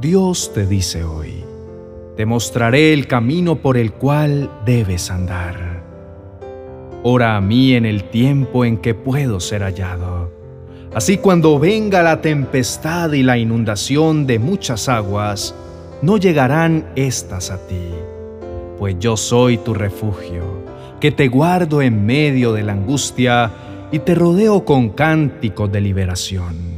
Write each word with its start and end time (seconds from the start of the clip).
Dios 0.00 0.52
te 0.54 0.64
dice 0.64 1.02
hoy, 1.02 1.42
te 2.16 2.24
mostraré 2.24 2.92
el 2.92 3.08
camino 3.08 3.56
por 3.56 3.76
el 3.76 3.92
cual 3.92 4.48
debes 4.64 5.10
andar. 5.10 5.82
Ora 7.02 7.36
a 7.36 7.40
mí 7.40 7.74
en 7.74 7.84
el 7.84 8.04
tiempo 8.04 8.64
en 8.64 8.76
que 8.76 8.94
puedo 8.94 9.40
ser 9.40 9.62
hallado. 9.62 10.30
Así 10.94 11.16
cuando 11.16 11.58
venga 11.58 12.04
la 12.04 12.20
tempestad 12.20 13.10
y 13.10 13.24
la 13.24 13.38
inundación 13.38 14.24
de 14.24 14.38
muchas 14.38 14.88
aguas, 14.88 15.52
no 16.00 16.16
llegarán 16.16 16.92
estas 16.94 17.50
a 17.50 17.58
ti, 17.66 17.90
pues 18.78 18.94
yo 19.00 19.16
soy 19.16 19.58
tu 19.58 19.74
refugio, 19.74 20.62
que 21.00 21.10
te 21.10 21.26
guardo 21.26 21.82
en 21.82 22.06
medio 22.06 22.52
de 22.52 22.62
la 22.62 22.74
angustia 22.74 23.50
y 23.90 23.98
te 23.98 24.14
rodeo 24.14 24.64
con 24.64 24.90
cánticos 24.90 25.72
de 25.72 25.80
liberación. 25.80 26.77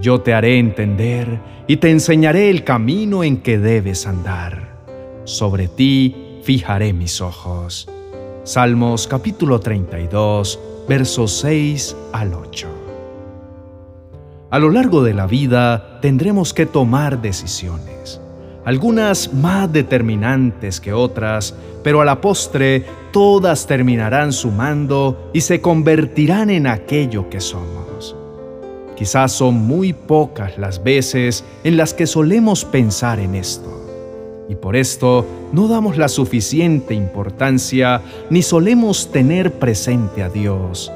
Yo 0.00 0.20
te 0.20 0.34
haré 0.34 0.58
entender 0.58 1.40
y 1.68 1.76
te 1.76 1.90
enseñaré 1.90 2.50
el 2.50 2.64
camino 2.64 3.22
en 3.22 3.38
que 3.38 3.58
debes 3.58 4.06
andar. 4.06 4.74
Sobre 5.24 5.68
ti 5.68 6.40
fijaré 6.42 6.92
mis 6.92 7.20
ojos. 7.20 7.88
Salmos 8.42 9.06
capítulo 9.06 9.60
32, 9.60 10.58
versos 10.88 11.38
6 11.38 11.96
al 12.12 12.34
8. 12.34 12.68
A 14.50 14.58
lo 14.58 14.70
largo 14.70 15.02
de 15.04 15.14
la 15.14 15.26
vida 15.26 16.00
tendremos 16.00 16.52
que 16.52 16.66
tomar 16.66 17.22
decisiones, 17.22 18.20
algunas 18.64 19.32
más 19.32 19.72
determinantes 19.72 20.80
que 20.80 20.92
otras, 20.92 21.54
pero 21.84 22.00
a 22.00 22.04
la 22.04 22.20
postre 22.20 22.84
todas 23.12 23.66
terminarán 23.66 24.32
sumando 24.32 25.30
y 25.32 25.40
se 25.40 25.60
convertirán 25.60 26.50
en 26.50 26.66
aquello 26.66 27.30
que 27.30 27.40
somos. 27.40 28.16
Quizás 28.96 29.32
son 29.32 29.56
muy 29.66 29.92
pocas 29.92 30.56
las 30.56 30.82
veces 30.82 31.44
en 31.64 31.76
las 31.76 31.94
que 31.94 32.06
solemos 32.06 32.64
pensar 32.64 33.18
en 33.18 33.34
esto. 33.34 33.80
Y 34.48 34.54
por 34.54 34.76
esto 34.76 35.26
no 35.52 35.66
damos 35.68 35.96
la 35.96 36.08
suficiente 36.08 36.94
importancia 36.94 38.02
ni 38.30 38.42
solemos 38.42 39.10
tener 39.10 39.52
presente 39.54 40.22
a 40.22 40.28
Dios. 40.28 40.92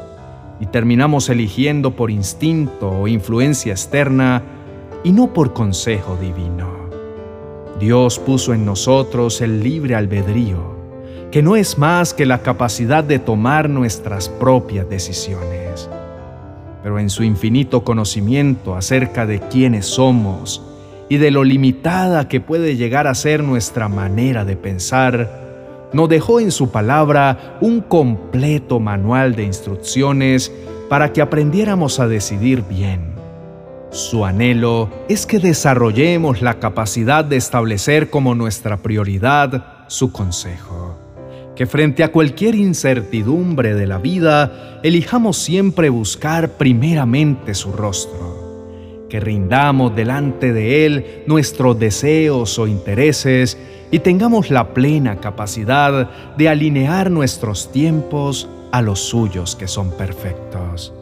Y 0.61 0.67
terminamos 0.67 1.29
eligiendo 1.29 1.97
por 1.97 2.11
instinto 2.11 2.91
o 2.91 3.09
influencia 3.09 3.73
externa 3.73 4.43
y 5.03 5.11
no 5.11 5.33
por 5.33 5.53
consejo 5.53 6.17
divino. 6.21 6.69
Dios 7.81 8.19
puso 8.19 8.55
en 8.55 8.65
nosotros 8.65 9.41
el 9.41 9.63
libre 9.63 9.95
albedrío, 9.95 10.77
que 11.31 11.43
no 11.43 11.57
es 11.57 11.79
más 11.79 12.13
que 12.13 12.27
la 12.27 12.43
capacidad 12.43 13.03
de 13.03 13.19
tomar 13.19 13.71
nuestras 13.71 14.29
propias 14.29 14.89
decisiones 14.89 15.89
pero 16.83 16.99
en 16.99 17.11
su 17.11 17.23
infinito 17.23 17.85
conocimiento 17.85 18.77
acerca 18.77 19.27
de 19.27 19.41
quiénes 19.41 19.87
somos 19.87 20.63
y 21.09 21.17
de 21.17 21.31
lo 21.31 21.45
limitada 21.45 22.29
que 22.29 22.41
puede 22.41 22.77
llegar 22.77 23.07
a 23.07 23.15
ser 23.15 23.43
nuestra 23.43 23.89
manera 23.89 24.45
de 24.45 24.57
pensar, 24.57 25.89
nos 25.93 26.09
dejó 26.09 26.41
en 26.41 26.51
su 26.51 26.71
palabra 26.71 27.57
un 27.61 27.81
completo 27.81 28.79
manual 28.79 29.35
de 29.35 29.45
instrucciones 29.45 30.53
para 30.89 31.13
que 31.13 31.23
aprendiéramos 31.23 31.99
a 32.01 32.09
decidir 32.09 32.63
bien. 32.69 33.15
Su 33.91 34.27
anhelo 34.27 34.91
es 35.09 35.25
que 35.25 35.39
desarrollemos 35.39 36.43
la 36.43 36.59
capacidad 36.59 37.25
de 37.25 37.37
establecer 37.37 38.11
como 38.11 38.35
nuestra 38.35 38.77
prioridad 38.77 39.87
su 39.89 40.13
consejo 40.13 40.88
que 41.59 41.67
frente 41.67 42.05
a 42.05 42.13
cualquier 42.13 42.55
incertidumbre 42.55 43.75
de 43.75 43.89
la 43.89 43.99
vida, 43.99 44.79
elijamos 44.85 45.39
siempre 45.39 45.89
buscar 45.89 46.51
primeramente 46.51 47.53
su 47.53 47.73
rostro, 47.73 49.03
que 49.11 49.19
rindamos 49.19 49.97
delante 49.97 50.53
de 50.53 50.87
Él 50.87 51.25
nuestros 51.27 51.77
deseos 51.77 52.61
o 52.61 52.69
intereses 52.69 53.59
y 53.91 53.99
tengamos 53.99 54.51
la 54.53 54.73
plena 54.73 55.17
capacidad 55.17 56.37
de 56.37 56.49
alinear 56.49 57.11
nuestros 57.11 57.73
tiempos 57.73 58.49
a 58.71 58.81
los 58.81 59.01
suyos 59.01 59.57
que 59.57 59.67
son 59.67 59.91
perfectos. 59.91 60.95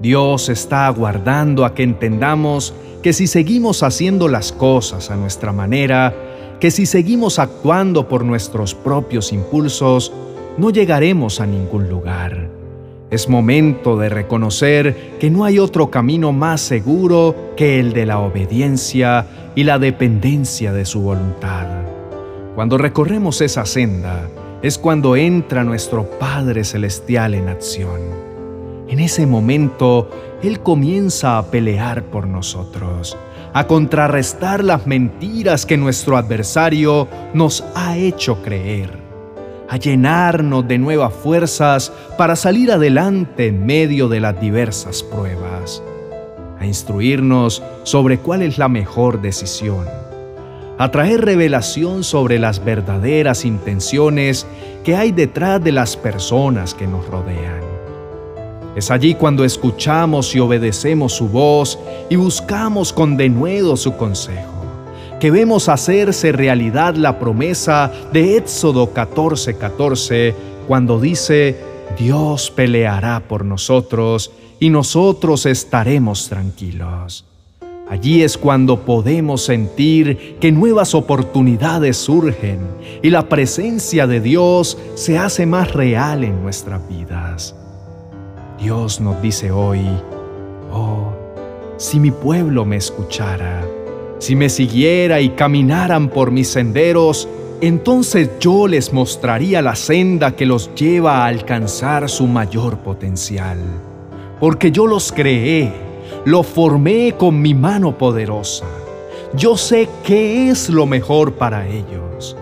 Dios 0.00 0.48
está 0.48 0.88
aguardando 0.88 1.64
a 1.64 1.74
que 1.74 1.84
entendamos 1.84 2.74
que 3.00 3.12
si 3.12 3.28
seguimos 3.28 3.84
haciendo 3.84 4.26
las 4.26 4.50
cosas 4.50 5.12
a 5.12 5.14
nuestra 5.14 5.52
manera, 5.52 6.27
que 6.60 6.70
si 6.70 6.86
seguimos 6.86 7.38
actuando 7.38 8.08
por 8.08 8.24
nuestros 8.24 8.74
propios 8.74 9.32
impulsos, 9.32 10.12
no 10.56 10.70
llegaremos 10.70 11.40
a 11.40 11.46
ningún 11.46 11.88
lugar. 11.88 12.48
Es 13.10 13.28
momento 13.28 13.96
de 13.96 14.08
reconocer 14.08 15.16
que 15.18 15.30
no 15.30 15.44
hay 15.44 15.58
otro 15.58 15.90
camino 15.90 16.32
más 16.32 16.60
seguro 16.60 17.52
que 17.56 17.78
el 17.78 17.92
de 17.92 18.06
la 18.06 18.18
obediencia 18.18 19.26
y 19.54 19.64
la 19.64 19.78
dependencia 19.78 20.72
de 20.72 20.84
su 20.84 21.00
voluntad. 21.00 21.66
Cuando 22.54 22.76
recorremos 22.76 23.40
esa 23.40 23.64
senda, 23.64 24.28
es 24.60 24.76
cuando 24.76 25.16
entra 25.16 25.62
nuestro 25.64 26.10
Padre 26.18 26.64
Celestial 26.64 27.34
en 27.34 27.48
acción. 27.48 28.00
En 28.88 28.98
ese 28.98 29.26
momento, 29.26 30.10
Él 30.42 30.60
comienza 30.60 31.38
a 31.38 31.50
pelear 31.50 32.04
por 32.04 32.26
nosotros 32.26 33.16
a 33.52 33.66
contrarrestar 33.66 34.62
las 34.62 34.86
mentiras 34.86 35.66
que 35.66 35.76
nuestro 35.76 36.16
adversario 36.16 37.08
nos 37.34 37.64
ha 37.74 37.96
hecho 37.96 38.42
creer, 38.42 38.90
a 39.68 39.76
llenarnos 39.76 40.66
de 40.66 40.78
nuevas 40.78 41.12
fuerzas 41.12 41.92
para 42.16 42.36
salir 42.36 42.70
adelante 42.70 43.48
en 43.48 43.64
medio 43.64 44.08
de 44.08 44.20
las 44.20 44.40
diversas 44.40 45.02
pruebas, 45.02 45.82
a 46.58 46.66
instruirnos 46.66 47.62
sobre 47.84 48.18
cuál 48.18 48.42
es 48.42 48.58
la 48.58 48.68
mejor 48.68 49.20
decisión, 49.20 49.86
a 50.78 50.90
traer 50.90 51.24
revelación 51.24 52.04
sobre 52.04 52.38
las 52.38 52.64
verdaderas 52.64 53.44
intenciones 53.44 54.46
que 54.84 54.96
hay 54.96 55.12
detrás 55.12 55.62
de 55.62 55.72
las 55.72 55.96
personas 55.96 56.74
que 56.74 56.86
nos 56.86 57.06
rodean 57.08 57.77
es 58.78 58.90
allí 58.90 59.14
cuando 59.14 59.44
escuchamos 59.44 60.34
y 60.34 60.40
obedecemos 60.40 61.12
su 61.12 61.28
voz 61.28 61.78
y 62.08 62.16
buscamos 62.16 62.92
con 62.92 63.16
denuedo 63.16 63.76
su 63.76 63.96
consejo, 63.96 64.64
que 65.20 65.30
vemos 65.30 65.68
hacerse 65.68 66.32
realidad 66.32 66.94
la 66.94 67.18
promesa 67.18 67.90
de 68.12 68.36
Éxodo 68.36 68.94
14:14, 68.94 69.58
14, 69.58 70.34
cuando 70.68 71.00
dice, 71.00 71.56
Dios 71.98 72.52
peleará 72.52 73.20
por 73.20 73.44
nosotros 73.44 74.30
y 74.60 74.70
nosotros 74.70 75.44
estaremos 75.46 76.28
tranquilos. 76.28 77.24
Allí 77.90 78.22
es 78.22 78.38
cuando 78.38 78.84
podemos 78.84 79.42
sentir 79.42 80.36
que 80.40 80.52
nuevas 80.52 80.94
oportunidades 80.94 81.96
surgen 81.96 82.60
y 83.02 83.10
la 83.10 83.28
presencia 83.28 84.06
de 84.06 84.20
Dios 84.20 84.78
se 84.94 85.18
hace 85.18 85.46
más 85.46 85.72
real 85.72 86.22
en 86.22 86.42
nuestras 86.42 86.86
vidas. 86.88 87.57
Dios 88.58 89.00
nos 89.00 89.22
dice 89.22 89.52
hoy, 89.52 89.86
oh, 90.72 91.12
si 91.76 92.00
mi 92.00 92.10
pueblo 92.10 92.64
me 92.64 92.74
escuchara, 92.74 93.64
si 94.18 94.34
me 94.34 94.48
siguiera 94.48 95.20
y 95.20 95.30
caminaran 95.30 96.08
por 96.08 96.32
mis 96.32 96.48
senderos, 96.48 97.28
entonces 97.60 98.30
yo 98.40 98.66
les 98.66 98.92
mostraría 98.92 99.62
la 99.62 99.76
senda 99.76 100.34
que 100.34 100.44
los 100.44 100.74
lleva 100.74 101.18
a 101.18 101.26
alcanzar 101.26 102.10
su 102.10 102.26
mayor 102.26 102.78
potencial. 102.78 103.58
Porque 104.40 104.72
yo 104.72 104.88
los 104.88 105.12
creé, 105.12 105.72
lo 106.24 106.42
formé 106.42 107.14
con 107.16 107.40
mi 107.40 107.54
mano 107.54 107.96
poderosa. 107.96 108.66
Yo 109.34 109.56
sé 109.56 109.88
qué 110.02 110.50
es 110.50 110.68
lo 110.68 110.84
mejor 110.84 111.34
para 111.34 111.68
ellos. 111.68 112.36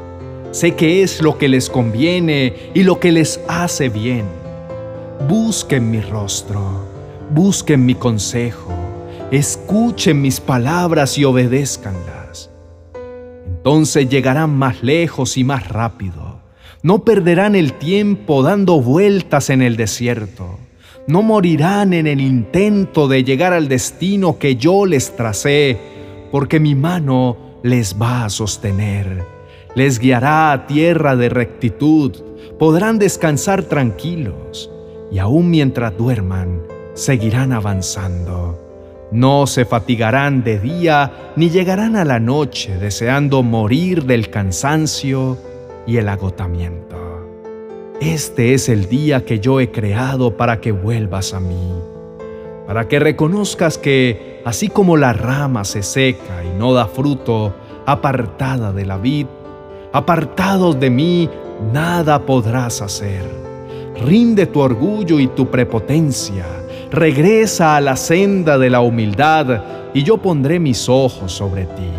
Sé 0.50 0.74
qué 0.74 1.02
es 1.02 1.20
lo 1.20 1.36
que 1.36 1.48
les 1.48 1.68
conviene 1.68 2.70
y 2.72 2.84
lo 2.84 3.00
que 3.00 3.12
les 3.12 3.38
hace 3.48 3.90
bien 3.90 4.45
Busquen 5.24 5.90
mi 5.90 6.00
rostro, 6.00 6.60
busquen 7.30 7.84
mi 7.84 7.96
consejo, 7.96 8.72
escuchen 9.32 10.22
mis 10.22 10.38
palabras 10.40 11.18
y 11.18 11.24
obedézcanlas. 11.24 12.50
Entonces 13.44 14.08
llegarán 14.08 14.56
más 14.56 14.84
lejos 14.84 15.36
y 15.36 15.42
más 15.42 15.68
rápido. 15.68 16.42
No 16.82 17.02
perderán 17.02 17.56
el 17.56 17.72
tiempo 17.72 18.44
dando 18.44 18.80
vueltas 18.80 19.50
en 19.50 19.62
el 19.62 19.76
desierto. 19.76 20.60
No 21.08 21.22
morirán 21.22 21.92
en 21.92 22.06
el 22.06 22.20
intento 22.20 23.08
de 23.08 23.24
llegar 23.24 23.52
al 23.52 23.66
destino 23.66 24.38
que 24.38 24.54
yo 24.54 24.86
les 24.86 25.16
tracé, 25.16 25.76
porque 26.30 26.60
mi 26.60 26.76
mano 26.76 27.58
les 27.64 28.00
va 28.00 28.26
a 28.26 28.30
sostener. 28.30 29.24
Les 29.74 29.98
guiará 29.98 30.52
a 30.52 30.66
tierra 30.68 31.16
de 31.16 31.30
rectitud. 31.30 32.12
Podrán 32.60 33.00
descansar 33.00 33.64
tranquilos 33.64 34.70
y 35.10 35.18
aún 35.18 35.50
mientras 35.50 35.96
duerman, 35.96 36.62
seguirán 36.94 37.52
avanzando. 37.52 38.58
No 39.12 39.46
se 39.46 39.64
fatigarán 39.64 40.42
de 40.42 40.58
día 40.58 41.32
ni 41.36 41.50
llegarán 41.50 41.94
a 41.96 42.04
la 42.04 42.18
noche 42.18 42.76
deseando 42.76 43.42
morir 43.42 44.04
del 44.04 44.30
cansancio 44.30 45.38
y 45.86 45.98
el 45.98 46.08
agotamiento. 46.08 46.96
Este 48.00 48.52
es 48.52 48.68
el 48.68 48.88
día 48.88 49.24
que 49.24 49.38
yo 49.38 49.60
he 49.60 49.70
creado 49.70 50.36
para 50.36 50.60
que 50.60 50.72
vuelvas 50.72 51.32
a 51.34 51.40
mí. 51.40 51.72
para 52.66 52.88
que 52.88 52.98
reconozcas 52.98 53.78
que, 53.78 54.42
así 54.44 54.68
como 54.68 54.96
la 54.96 55.12
rama 55.12 55.64
se 55.64 55.84
seca 55.84 56.42
y 56.44 56.58
no 56.58 56.72
da 56.74 56.86
fruto, 56.86 57.54
apartada 57.86 58.72
de 58.72 58.84
la 58.84 58.98
vid, 58.98 59.26
apartados 59.92 60.78
de 60.80 60.90
mí, 60.90 61.30
nada 61.72 62.26
podrás 62.26 62.82
hacer. 62.82 63.24
Rinde 64.04 64.46
tu 64.46 64.60
orgullo 64.60 65.18
y 65.18 65.28
tu 65.28 65.50
prepotencia, 65.50 66.44
regresa 66.90 67.76
a 67.76 67.80
la 67.80 67.96
senda 67.96 68.58
de 68.58 68.70
la 68.70 68.80
humildad, 68.80 69.62
y 69.94 70.02
yo 70.02 70.18
pondré 70.18 70.60
mis 70.60 70.88
ojos 70.88 71.32
sobre 71.32 71.64
ti. 71.64 71.90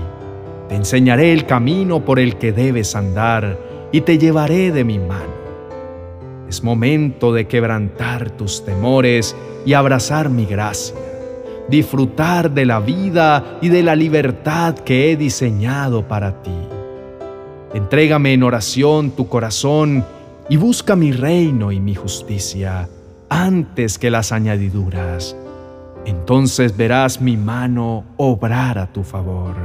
Te 0.70 0.76
enseñaré 0.76 1.34
el 1.34 1.46
camino 1.46 2.06
por 2.06 2.20
el 2.20 2.38
que 2.38 2.52
debes 2.52 2.96
andar, 2.96 3.58
y 3.92 4.02
te 4.02 4.18
llevaré 4.18 4.72
de 4.72 4.84
mi 4.84 5.00
mano. 5.00 5.38
Es 6.48 6.64
momento 6.64 7.34
de 7.34 7.48
quebrantar 7.48 8.30
tus 8.32 8.64
temores 8.64 9.36
y 9.66 9.74
abrazar 9.74 10.30
mi 10.30 10.46
gracia, 10.46 10.96
disfrutar 11.68 12.52
de 12.52 12.66
la 12.66 12.80
vida 12.80 13.58
y 13.62 13.70
de 13.70 13.84
la 13.84 13.96
libertad 13.96 14.76
que 14.76 15.12
he 15.12 15.18
diseñado 15.18 16.08
para 16.08 16.42
ti. 16.44 16.52
Entrégame 17.74 18.34
en 18.34 18.44
oración 18.44 19.12
tu 19.12 19.28
corazón 19.28 20.06
y 20.50 20.58
busca 20.58 20.96
mi 20.96 21.12
reino 21.12 21.72
y 21.72 21.80
mi 21.80 21.96
justicia 21.96 22.90
antes 23.30 23.98
que 24.00 24.10
las 24.10 24.32
añadiduras. 24.32 25.36
Entonces 26.06 26.76
verás 26.76 27.22
mi 27.22 27.38
mano 27.38 28.06
obrar 28.18 28.78
a 28.78 28.92
tu 28.92 29.04
favor. 29.04 29.56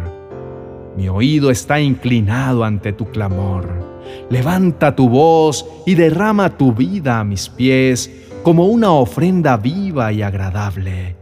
Mi 0.97 1.09
oído 1.09 1.51
está 1.51 1.81
inclinado 1.81 2.65
ante 2.65 2.93
tu 2.93 3.07
clamor 3.07 3.93
Levanta 4.31 4.97
tu 4.97 5.09
voz 5.09 5.67
y 5.87 5.95
derrama 5.95 6.57
tu 6.57 6.73
vida 6.73 7.21
a 7.21 7.25
mis 7.25 7.49
pies 7.49 8.11
como 8.43 8.67
una 8.67 8.93
ofrenda 8.93 9.57
viva 9.57 10.13
y 10.13 10.23
agradable. 10.23 11.17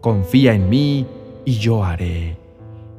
Confía 0.00 0.54
en 0.54 0.68
mí 0.68 1.06
y 1.44 1.52
yo 1.54 1.84
haré. 1.84 2.39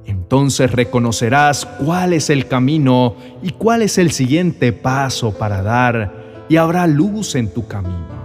Entonces 0.05 0.71
reconocerás 0.71 1.65
cuál 1.65 2.13
es 2.13 2.29
el 2.29 2.47
camino 2.47 3.15
y 3.41 3.51
cuál 3.51 3.81
es 3.81 3.97
el 3.97 4.11
siguiente 4.11 4.73
paso 4.73 5.33
para 5.37 5.61
dar, 5.61 6.45
y 6.49 6.57
habrá 6.57 6.87
luz 6.87 7.35
en 7.35 7.53
tu 7.53 7.67
camino. 7.67 8.21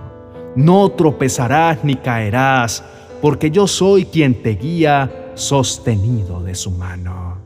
No 0.56 0.90
tropezarás 0.90 1.84
ni 1.84 1.96
caerás, 1.96 2.82
porque 3.20 3.50
yo 3.50 3.66
soy 3.66 4.06
quien 4.06 4.42
te 4.42 4.50
guía 4.50 5.32
sostenido 5.34 6.42
de 6.42 6.54
su 6.54 6.70
mano. 6.70 7.38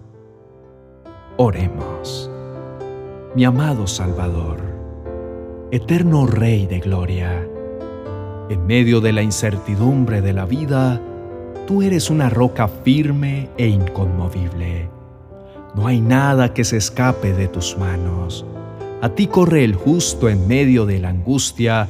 Oremos 1.37 2.31
mi 3.35 3.44
amado 3.44 3.87
Salvador, 3.87 4.59
eterno 5.71 6.26
Rey 6.26 6.67
de 6.67 6.81
Gloria, 6.81 7.47
en 8.49 8.67
medio 8.67 9.00
de 9.00 9.12
la 9.12 9.23
incertidumbre 9.23 10.21
de 10.21 10.33
la 10.33 10.44
vida, 10.47 11.00
tú 11.71 11.83
eres 11.83 12.11
una 12.11 12.29
roca 12.29 12.67
firme 12.67 13.49
e 13.57 13.69
inconmovible. 13.69 14.89
No 15.77 15.87
hay 15.87 16.01
nada 16.01 16.53
que 16.53 16.65
se 16.65 16.77
escape 16.77 17.33
de 17.33 17.47
tus 17.47 17.79
manos. 17.79 18.45
A 19.01 19.11
ti 19.11 19.29
corre 19.29 19.63
el 19.63 19.77
justo 19.77 20.29
en 20.29 20.49
medio 20.49 20.85
de 20.85 20.99
la 20.99 21.11
angustia 21.11 21.87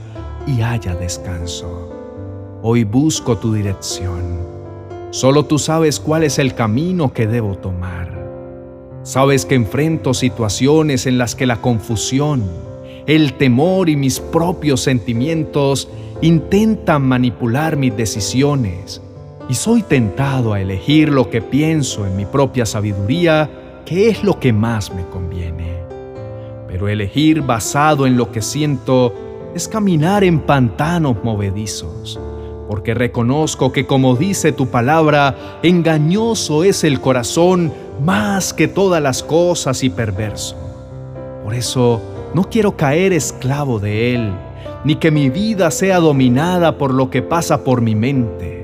y 0.46 0.60
haya 0.60 0.94
descanso. 0.94 2.58
Hoy 2.60 2.84
busco 2.84 3.38
tu 3.38 3.54
dirección. 3.54 4.40
Solo 5.12 5.46
tú 5.46 5.58
sabes 5.58 5.98
cuál 5.98 6.24
es 6.24 6.38
el 6.38 6.54
camino 6.54 7.14
que 7.14 7.26
debo 7.26 7.56
tomar. 7.56 8.12
Sabes 9.02 9.46
que 9.46 9.54
enfrento 9.54 10.12
situaciones 10.12 11.06
en 11.06 11.16
las 11.16 11.34
que 11.34 11.46
la 11.46 11.62
confusión, 11.62 12.44
el 13.06 13.32
temor 13.32 13.88
y 13.88 13.96
mis 13.96 14.20
propios 14.20 14.82
sentimientos 14.82 15.88
intentan 16.20 17.00
manipular 17.00 17.78
mis 17.78 17.96
decisiones 17.96 19.00
y 19.50 19.54
soy 19.54 19.82
tentado 19.82 20.52
a 20.52 20.60
elegir 20.60 21.08
lo 21.08 21.28
que 21.28 21.42
pienso 21.42 22.06
en 22.06 22.16
mi 22.16 22.24
propia 22.24 22.64
sabiduría, 22.64 23.50
que 23.84 24.08
es 24.08 24.22
lo 24.22 24.38
que 24.38 24.52
más 24.52 24.94
me 24.94 25.04
conviene. 25.06 25.74
Pero 26.68 26.86
elegir 26.86 27.42
basado 27.42 28.06
en 28.06 28.16
lo 28.16 28.30
que 28.30 28.42
siento 28.42 29.12
es 29.52 29.66
caminar 29.66 30.22
en 30.22 30.38
pantanos 30.38 31.16
movedizos, 31.24 32.20
porque 32.68 32.94
reconozco 32.94 33.72
que 33.72 33.86
como 33.86 34.14
dice 34.14 34.52
tu 34.52 34.68
palabra, 34.68 35.58
engañoso 35.64 36.62
es 36.62 36.84
el 36.84 37.00
corazón 37.00 37.72
más 38.04 38.54
que 38.54 38.68
todas 38.68 39.02
las 39.02 39.24
cosas 39.24 39.82
y 39.82 39.90
perverso. 39.90 40.54
Por 41.42 41.54
eso 41.54 42.00
no 42.34 42.44
quiero 42.44 42.76
caer 42.76 43.12
esclavo 43.12 43.80
de 43.80 44.14
él, 44.14 44.32
ni 44.84 44.94
que 44.94 45.10
mi 45.10 45.28
vida 45.28 45.72
sea 45.72 45.98
dominada 45.98 46.78
por 46.78 46.94
lo 46.94 47.10
que 47.10 47.20
pasa 47.20 47.64
por 47.64 47.80
mi 47.80 47.96
mente. 47.96 48.59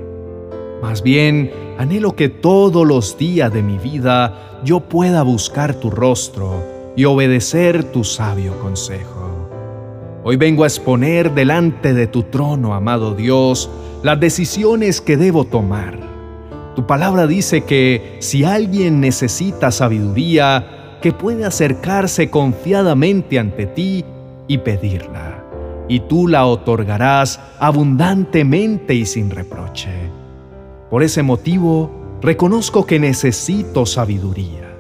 Más 0.83 1.03
bien, 1.03 1.51
anhelo 1.79 2.15
que 2.17 2.29
todos 2.29 2.87
los 2.87 3.19
días 3.19 3.53
de 3.53 3.63
mi 3.63 3.79
vida 3.79 4.61
yo 4.65 4.81
pueda 4.81 5.23
buscar 5.23 5.75
tu 5.75 5.91
rostro 5.91 6.93
y 6.97 7.05
obedecer 7.05 7.85
tu 7.85 8.05
sabio 8.05 8.59
consejo. 8.61 9.49
Hoy 10.25 10.37
vengo 10.37 10.65
a 10.65 10.67
exponer 10.67 11.33
delante 11.35 11.95
de 11.95 12.07
tu 12.07 12.25
trono, 12.25 12.75
amado 12.75 13.15
Dios, 13.15 13.71
las 14.03 14.19
decisiones 14.19 15.01
que 15.01 15.17
debo 15.17 15.45
tomar 15.45 16.07
tu 16.77 16.87
palabra 16.87 17.27
dice 17.27 17.65
que 17.65 18.19
si 18.21 18.45
alguien 18.45 19.01
necesita 19.01 19.71
sabiduría, 19.71 20.99
que 21.01 21.11
puede 21.11 21.47
acercarse 21.47 22.29
confiadamente 22.29 23.39
ante 23.39 23.65
ti 23.65 24.05
y 24.47 24.59
pedirla, 24.59 25.43
y 25.89 26.01
tú 26.01 26.29
la 26.29 26.45
otorgarás 26.45 27.41
abundantemente 27.59 28.93
y 28.93 29.07
sin 29.07 29.31
reproche. 29.31 29.89
Por 30.91 31.03
ese 31.03 31.23
motivo, 31.23 31.91
reconozco 32.23 32.87
que 32.87 33.01
necesito 33.01 33.87
sabiduría. 33.87 34.73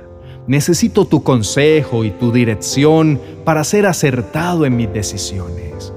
Necesito 0.47 1.05
tu 1.05 1.25
consejo 1.25 2.05
y 2.05 2.11
tu 2.11 2.31
dirección 2.31 3.21
para 3.45 3.65
ser 3.65 3.87
acertado 3.87 4.65
en 4.65 4.77
mis 4.77 4.93
decisiones. 4.93 5.93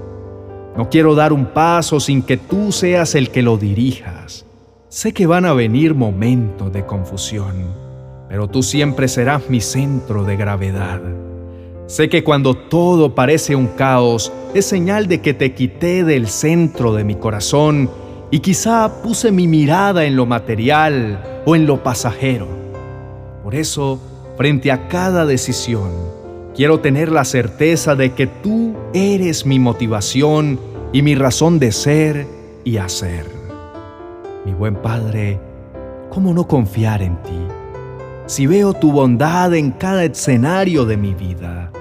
No 0.76 0.90
quiero 0.90 1.14
dar 1.14 1.32
un 1.32 1.46
paso 1.46 2.00
sin 2.00 2.24
que 2.24 2.38
tú 2.38 2.72
seas 2.72 3.14
el 3.14 3.30
que 3.30 3.44
lo 3.44 3.58
dirijas. 3.58 4.46
Sé 4.88 5.14
que 5.14 5.28
van 5.28 5.46
a 5.46 5.54
venir 5.54 5.94
momentos 5.94 6.74
de 6.74 6.84
confusión, 6.86 7.68
pero 8.28 8.48
tú 8.48 8.64
siempre 8.64 9.08
serás 9.08 9.48
mi 9.48 9.62
centro 9.62 10.24
de 10.24 10.36
gravedad. 10.36 11.02
Sé 11.86 12.10
que 12.10 12.24
cuando 12.24 12.56
todo 12.56 13.14
parece 13.14 13.56
un 13.56 13.68
caos, 13.68 14.32
es 14.56 14.66
señal 14.66 15.08
de 15.08 15.22
que 15.22 15.36
te 15.36 15.54
quité 15.54 16.04
del 16.04 16.28
centro 16.28 16.94
de 16.96 17.04
mi 17.04 17.14
corazón 17.14 17.92
y 18.31 18.40
quizá 18.40 19.02
puse 19.02 19.31
mi 19.31 19.48
mirada 19.48 20.06
en 20.06 20.16
lo 20.16 20.26
material 20.26 21.42
o 21.46 21.56
en 21.56 21.66
lo 21.66 21.83
pasajero. 21.83 22.48
Por 23.44 23.56
eso, 23.56 24.00
frente 24.38 24.71
a 24.71 24.88
cada 24.88 25.26
decisión, 25.26 25.90
quiero 26.56 26.80
tener 26.80 27.12
la 27.12 27.26
certeza 27.26 27.95
de 27.95 28.14
que 28.14 28.28
tú 28.28 28.76
eres 28.94 29.45
mi 29.45 29.59
motivación 29.59 30.59
y 30.94 31.02
mi 31.02 31.16
razón 31.16 31.59
de 31.59 31.71
ser 31.71 32.28
y 32.64 32.78
hacer. 32.78 33.26
Mi 34.45 34.54
buen 34.54 34.76
Padre, 34.76 35.40
¿cómo 36.12 36.33
no 36.33 36.48
confiar 36.48 37.02
en 37.02 37.16
ti? 37.24 37.48
Si 38.28 38.45
veo 38.45 38.74
tu 38.74 38.92
bondad 38.92 39.56
en 39.56 39.71
cada 39.71 40.04
escenario 40.04 40.86
de 40.86 40.98
mi 40.98 41.16
vida, 41.16 41.71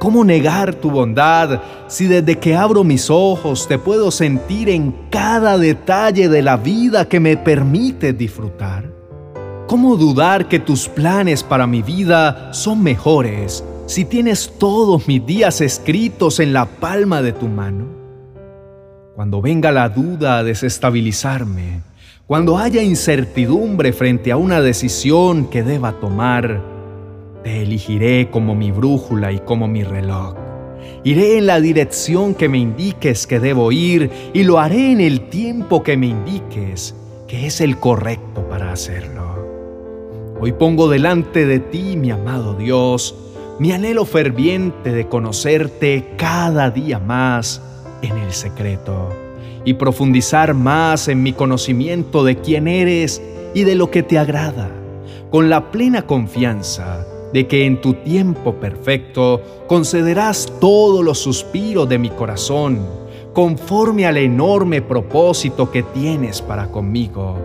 ¿cómo 0.00 0.24
negar 0.24 0.74
tu 0.74 0.90
bondad 0.90 1.60
si 1.86 2.06
desde 2.06 2.38
que 2.38 2.56
abro 2.56 2.82
mis 2.84 3.10
ojos 3.10 3.68
te 3.68 3.78
puedo 3.78 4.10
sentir 4.10 4.70
en 4.70 4.92
cada 5.10 5.58
detalle 5.58 6.30
de 6.30 6.40
la 6.40 6.56
vida 6.56 7.06
que 7.06 7.20
me 7.20 7.36
permite 7.36 8.14
disfrutar? 8.14 8.90
¿Cómo 9.68 9.96
dudar 9.96 10.48
que 10.48 10.58
tus 10.58 10.88
planes 10.88 11.44
para 11.44 11.66
mi 11.66 11.82
vida 11.82 12.52
son 12.54 12.82
mejores 12.82 13.62
si 13.84 14.06
tienes 14.06 14.54
todos 14.58 15.06
mis 15.06 15.24
días 15.26 15.60
escritos 15.60 16.40
en 16.40 16.54
la 16.54 16.64
palma 16.64 17.20
de 17.20 17.32
tu 17.32 17.46
mano? 17.46 17.84
Cuando 19.14 19.42
venga 19.42 19.70
la 19.70 19.90
duda 19.90 20.38
a 20.38 20.42
desestabilizarme, 20.42 21.82
cuando 22.26 22.56
haya 22.56 22.82
incertidumbre 22.82 23.92
frente 23.92 24.32
a 24.32 24.38
una 24.38 24.62
decisión 24.62 25.50
que 25.50 25.62
deba 25.62 25.92
tomar, 26.00 26.79
te 27.42 27.62
elegiré 27.62 28.30
como 28.30 28.54
mi 28.54 28.70
brújula 28.70 29.32
y 29.32 29.38
como 29.38 29.68
mi 29.68 29.82
reloj. 29.82 30.34
Iré 31.04 31.38
en 31.38 31.46
la 31.46 31.60
dirección 31.60 32.34
que 32.34 32.48
me 32.48 32.58
indiques 32.58 33.26
que 33.26 33.40
debo 33.40 33.72
ir 33.72 34.10
y 34.34 34.42
lo 34.42 34.58
haré 34.58 34.92
en 34.92 35.00
el 35.00 35.28
tiempo 35.28 35.82
que 35.82 35.96
me 35.96 36.08
indiques 36.08 36.94
que 37.26 37.46
es 37.46 37.60
el 37.60 37.78
correcto 37.78 38.46
para 38.48 38.72
hacerlo. 38.72 40.36
Hoy 40.40 40.52
pongo 40.52 40.88
delante 40.88 41.46
de 41.46 41.58
ti, 41.60 41.96
mi 41.96 42.10
amado 42.10 42.54
Dios, 42.54 43.14
mi 43.58 43.72
anhelo 43.72 44.04
ferviente 44.04 44.92
de 44.92 45.06
conocerte 45.06 46.14
cada 46.16 46.70
día 46.70 46.98
más 46.98 47.62
en 48.02 48.16
el 48.16 48.32
secreto 48.32 49.10
y 49.64 49.74
profundizar 49.74 50.54
más 50.54 51.08
en 51.08 51.22
mi 51.22 51.32
conocimiento 51.32 52.24
de 52.24 52.36
quién 52.36 52.68
eres 52.68 53.22
y 53.54 53.64
de 53.64 53.74
lo 53.74 53.90
que 53.90 54.02
te 54.02 54.18
agrada, 54.18 54.70
con 55.30 55.50
la 55.50 55.70
plena 55.70 56.02
confianza 56.06 57.06
de 57.32 57.46
que 57.46 57.66
en 57.66 57.80
tu 57.80 57.94
tiempo 57.94 58.54
perfecto 58.54 59.40
concederás 59.66 60.52
todos 60.60 61.04
los 61.04 61.18
suspiros 61.18 61.88
de 61.88 61.98
mi 61.98 62.10
corazón, 62.10 62.80
conforme 63.32 64.06
al 64.06 64.16
enorme 64.16 64.82
propósito 64.82 65.70
que 65.70 65.82
tienes 65.82 66.42
para 66.42 66.66
conmigo, 66.66 67.36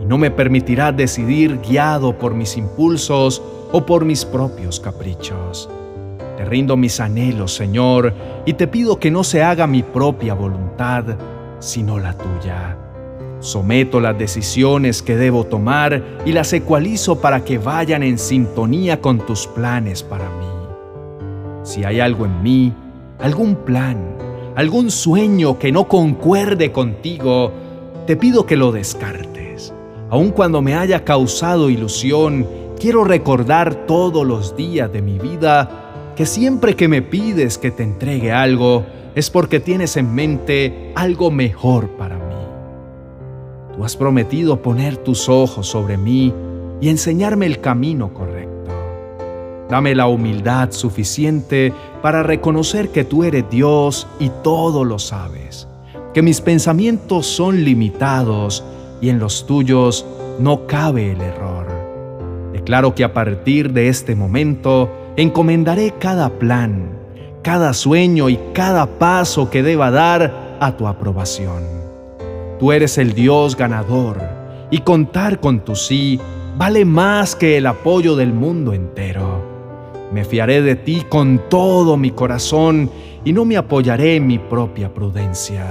y 0.00 0.04
no 0.04 0.18
me 0.18 0.30
permitirás 0.30 0.96
decidir 0.96 1.60
guiado 1.60 2.18
por 2.18 2.34
mis 2.34 2.56
impulsos 2.56 3.42
o 3.72 3.86
por 3.86 4.04
mis 4.04 4.24
propios 4.24 4.80
caprichos. 4.80 5.70
Te 6.36 6.44
rindo 6.44 6.76
mis 6.76 6.98
anhelos, 6.98 7.54
Señor, 7.54 8.12
y 8.44 8.54
te 8.54 8.66
pido 8.66 8.98
que 8.98 9.10
no 9.10 9.22
se 9.22 9.42
haga 9.42 9.66
mi 9.66 9.82
propia 9.82 10.34
voluntad, 10.34 11.04
sino 11.60 11.98
la 11.98 12.12
tuya. 12.18 12.83
Someto 13.44 14.00
las 14.00 14.16
decisiones 14.16 15.02
que 15.02 15.16
debo 15.16 15.44
tomar 15.44 16.02
y 16.24 16.32
las 16.32 16.54
ecualizo 16.54 17.20
para 17.20 17.44
que 17.44 17.58
vayan 17.58 18.02
en 18.02 18.18
sintonía 18.18 19.02
con 19.02 19.18
tus 19.18 19.46
planes 19.46 20.02
para 20.02 20.30
mí. 20.30 20.46
Si 21.62 21.84
hay 21.84 22.00
algo 22.00 22.24
en 22.24 22.42
mí, 22.42 22.72
algún 23.20 23.56
plan, 23.56 23.98
algún 24.56 24.90
sueño 24.90 25.58
que 25.58 25.72
no 25.72 25.88
concuerde 25.88 26.72
contigo, 26.72 27.52
te 28.06 28.16
pido 28.16 28.46
que 28.46 28.56
lo 28.56 28.72
descartes. 28.72 29.74
Aun 30.08 30.30
cuando 30.30 30.62
me 30.62 30.74
haya 30.74 31.04
causado 31.04 31.68
ilusión, 31.68 32.48
quiero 32.80 33.04
recordar 33.04 33.86
todos 33.86 34.26
los 34.26 34.56
días 34.56 34.90
de 34.90 35.02
mi 35.02 35.18
vida 35.18 36.12
que 36.16 36.24
siempre 36.24 36.76
que 36.76 36.88
me 36.88 37.02
pides 37.02 37.58
que 37.58 37.70
te 37.70 37.82
entregue 37.82 38.32
algo, 38.32 38.86
es 39.14 39.28
porque 39.28 39.60
tienes 39.60 39.98
en 39.98 40.14
mente 40.14 40.92
algo 40.94 41.30
mejor 41.30 41.90
para. 41.90 42.13
Tú 43.74 43.84
has 43.84 43.96
prometido 43.96 44.62
poner 44.62 44.96
tus 44.98 45.28
ojos 45.28 45.66
sobre 45.66 45.96
mí 45.96 46.32
y 46.80 46.88
enseñarme 46.88 47.46
el 47.46 47.60
camino 47.60 48.14
correcto. 48.14 48.70
Dame 49.68 49.94
la 49.94 50.06
humildad 50.06 50.70
suficiente 50.70 51.72
para 52.00 52.22
reconocer 52.22 52.90
que 52.90 53.04
tú 53.04 53.24
eres 53.24 53.48
Dios 53.50 54.06
y 54.20 54.30
todo 54.42 54.84
lo 54.84 54.98
sabes, 55.00 55.66
que 56.12 56.22
mis 56.22 56.40
pensamientos 56.40 57.26
son 57.26 57.64
limitados 57.64 58.62
y 59.00 59.08
en 59.08 59.18
los 59.18 59.46
tuyos 59.46 60.06
no 60.38 60.66
cabe 60.66 61.12
el 61.12 61.20
error. 61.20 61.66
Declaro 62.52 62.94
que 62.94 63.02
a 63.02 63.12
partir 63.12 63.72
de 63.72 63.88
este 63.88 64.14
momento 64.14 64.88
encomendaré 65.16 65.94
cada 65.98 66.28
plan, 66.30 66.90
cada 67.42 67.72
sueño 67.72 68.28
y 68.28 68.38
cada 68.52 68.86
paso 68.86 69.50
que 69.50 69.64
deba 69.64 69.90
dar 69.90 70.58
a 70.60 70.76
tu 70.76 70.86
aprobación. 70.86 71.83
Tú 72.58 72.70
eres 72.70 72.98
el 72.98 73.14
Dios 73.14 73.56
ganador 73.56 74.20
y 74.70 74.78
contar 74.78 75.40
con 75.40 75.60
tu 75.60 75.74
sí 75.74 76.20
vale 76.56 76.84
más 76.84 77.34
que 77.34 77.56
el 77.56 77.66
apoyo 77.66 78.14
del 78.14 78.32
mundo 78.32 78.72
entero. 78.72 79.42
Me 80.12 80.24
fiaré 80.24 80.62
de 80.62 80.76
ti 80.76 81.04
con 81.08 81.42
todo 81.48 81.96
mi 81.96 82.12
corazón 82.12 82.88
y 83.24 83.32
no 83.32 83.44
me 83.44 83.56
apoyaré 83.56 84.16
en 84.16 84.28
mi 84.28 84.38
propia 84.38 84.92
prudencia, 84.92 85.66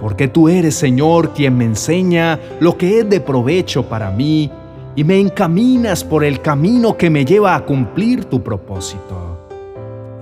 porque 0.00 0.26
tú 0.26 0.48
eres, 0.48 0.74
Señor, 0.74 1.30
quien 1.32 1.56
me 1.56 1.66
enseña 1.66 2.40
lo 2.58 2.76
que 2.76 3.00
es 3.00 3.08
de 3.08 3.20
provecho 3.20 3.84
para 3.88 4.10
mí 4.10 4.50
y 4.96 5.04
me 5.04 5.20
encaminas 5.20 6.02
por 6.02 6.24
el 6.24 6.40
camino 6.40 6.96
que 6.96 7.10
me 7.10 7.24
lleva 7.24 7.54
a 7.54 7.64
cumplir 7.64 8.24
tu 8.24 8.42
propósito. 8.42 9.46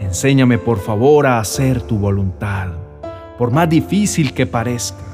Enséñame 0.01 0.59
por 0.59 0.79
favor 0.79 1.27
a 1.27 1.39
hacer 1.39 1.81
tu 1.81 1.97
voluntad, 1.97 2.69
por 3.39 3.51
más 3.51 3.71
difícil 3.71 4.35
que 4.35 4.47
parezca, 4.47 5.08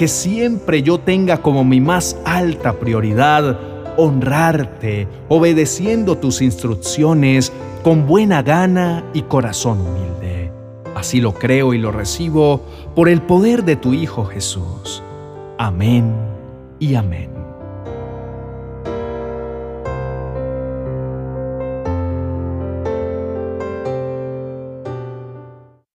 que 0.00 0.08
siempre 0.08 0.82
yo 0.82 0.98
tenga 0.98 1.42
como 1.42 1.62
mi 1.62 1.78
más 1.78 2.16
alta 2.24 2.72
prioridad 2.72 3.60
honrarte, 3.98 5.06
obedeciendo 5.28 6.16
tus 6.16 6.40
instrucciones 6.40 7.52
con 7.82 8.06
buena 8.06 8.42
gana 8.42 9.04
y 9.12 9.20
corazón 9.20 9.78
humilde. 9.82 10.50
Así 10.96 11.20
lo 11.20 11.34
creo 11.34 11.74
y 11.74 11.78
lo 11.78 11.92
recibo 11.92 12.62
por 12.96 13.10
el 13.10 13.20
poder 13.20 13.62
de 13.62 13.76
tu 13.76 13.92
Hijo 13.92 14.24
Jesús. 14.24 15.02
Amén 15.58 16.14
y 16.78 16.94
amén. 16.94 17.29